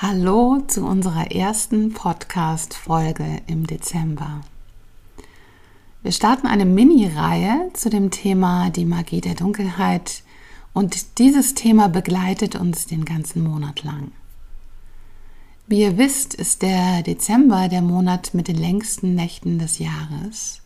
[0.00, 4.42] Hallo zu unserer ersten Podcast-Folge im Dezember.
[6.04, 10.22] Wir starten eine Mini-Reihe zu dem Thema die Magie der Dunkelheit
[10.72, 14.12] und dieses Thema begleitet uns den ganzen Monat lang.
[15.66, 20.62] Wie ihr wisst, ist der Dezember der Monat mit den längsten Nächten des Jahres.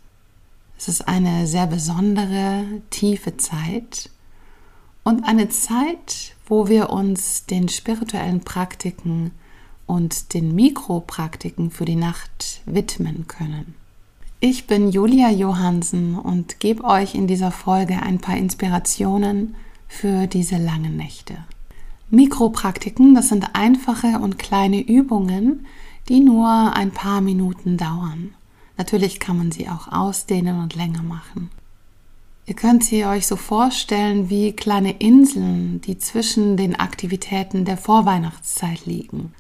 [0.77, 4.11] Es ist eine sehr besondere, tiefe Zeit
[5.05, 9.31] und eine Zeit, wo wir uns den spirituellen Praktiken
[9.87, 13.75] und den Mikropraktiken für die Nacht widmen können.
[14.39, 19.55] Ich bin Julia Johansen und gebe euch in dieser Folge ein paar Inspirationen
[19.89, 21.39] für diese langen Nächte.
[22.11, 25.65] Mikropraktiken, das sind einfache und kleine Übungen,
[26.11, 28.35] die nur ein paar Minuten dauern.
[28.77, 31.49] Natürlich kann man sie auch ausdehnen und länger machen.
[32.45, 38.85] Ihr könnt sie euch so vorstellen wie kleine Inseln, die zwischen den Aktivitäten der Vorweihnachtszeit
[38.85, 39.33] liegen.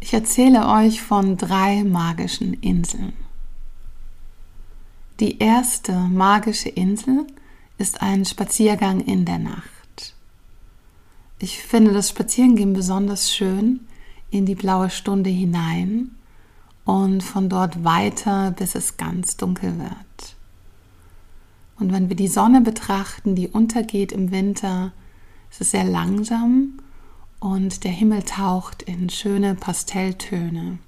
[0.00, 3.14] Ich erzähle euch von drei magischen Inseln.
[5.20, 7.26] Die erste magische Insel
[7.78, 10.14] ist ein Spaziergang in der Nacht.
[11.38, 13.80] Ich finde das Spazierengehen besonders schön
[14.30, 16.10] in die blaue Stunde hinein
[16.84, 20.13] und von dort weiter, bis es ganz dunkel wird.
[21.78, 24.92] Und wenn wir die Sonne betrachten, die untergeht im Winter,
[25.50, 26.78] ist es sehr langsam
[27.40, 30.78] und der Himmel taucht in schöne Pastelltöne.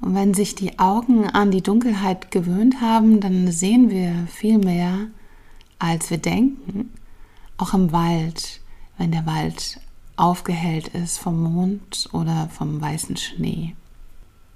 [0.00, 5.06] Und wenn sich die Augen an die Dunkelheit gewöhnt haben, dann sehen wir viel mehr,
[5.78, 6.90] als wir denken,
[7.56, 8.60] auch im Wald
[8.96, 9.80] wenn der Wald
[10.16, 13.74] aufgehellt ist vom Mond oder vom weißen Schnee.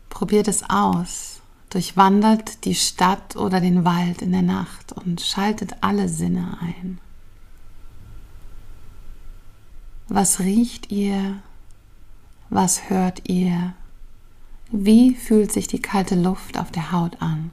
[0.09, 1.41] Probiert es aus,
[1.71, 6.99] durchwandert die Stadt oder den Wald in der Nacht und schaltet alle Sinne ein.
[10.09, 11.43] Was riecht ihr?
[12.49, 13.75] Was hört ihr?
[14.71, 17.51] Wie fühlt sich die kalte Luft auf der Haut an?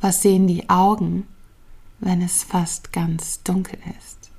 [0.00, 1.26] Was sehen die Augen,
[1.98, 4.30] wenn es fast ganz dunkel ist?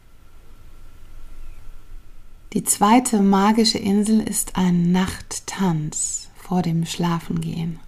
[2.53, 7.79] Die zweite magische Insel ist ein Nachttanz vor dem Schlafengehen.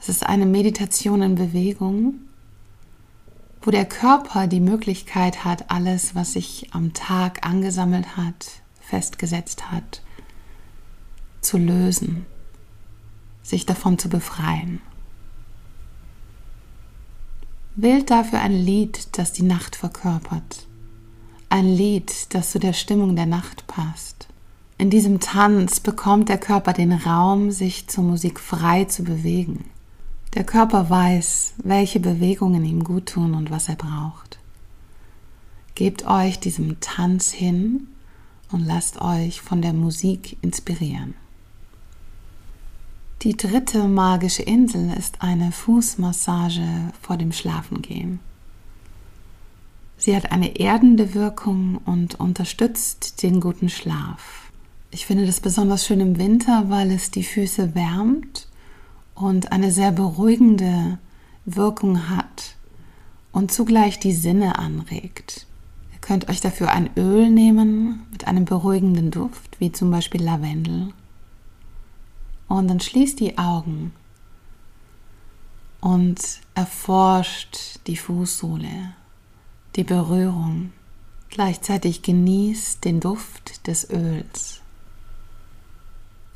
[0.00, 2.14] Es ist eine Meditation in Bewegung,
[3.62, 8.46] wo der Körper die Möglichkeit hat, alles, was sich am Tag angesammelt hat,
[8.80, 10.02] festgesetzt hat,
[11.40, 12.26] zu lösen,
[13.42, 14.80] sich davon zu befreien.
[17.74, 20.66] Wählt dafür ein Lied, das die Nacht verkörpert
[21.48, 24.28] ein Lied, das zu der Stimmung der Nacht passt.
[24.78, 29.64] In diesem Tanz bekommt der Körper den Raum, sich zur Musik frei zu bewegen.
[30.34, 34.38] Der Körper weiß, welche Bewegungen ihm gut tun und was er braucht.
[35.74, 37.88] Gebt euch diesem Tanz hin
[38.52, 41.14] und lasst euch von der Musik inspirieren.
[43.22, 48.20] Die dritte magische Insel ist eine Fußmassage vor dem Schlafengehen.
[49.96, 54.45] Sie hat eine erdende Wirkung und unterstützt den guten Schlaf.
[54.90, 58.48] Ich finde das besonders schön im Winter, weil es die Füße wärmt
[59.14, 60.98] und eine sehr beruhigende
[61.44, 62.56] Wirkung hat
[63.32, 65.46] und zugleich die Sinne anregt.
[65.92, 70.92] Ihr könnt euch dafür ein Öl nehmen mit einem beruhigenden Duft, wie zum Beispiel Lavendel.
[72.48, 73.92] Und dann schließt die Augen
[75.80, 76.20] und
[76.54, 78.94] erforscht die Fußsohle
[79.76, 80.72] die Berührung.
[81.28, 84.62] Gleichzeitig genießt den Duft des Öls.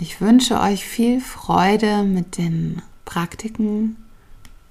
[0.02, 3.97] Ich wünsche euch viel Freude mit den Praktiken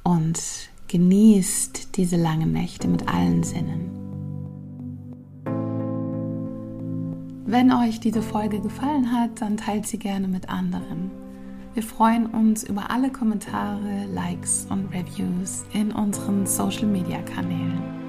[0.01, 0.41] und
[0.87, 3.91] genießt diese langen Nächte mit allen Sinnen.
[7.45, 11.11] Wenn euch diese Folge gefallen hat, dann teilt sie gerne mit anderen.
[11.75, 18.08] Wir freuen uns über alle Kommentare, Likes und Reviews in unseren Social-Media-Kanälen.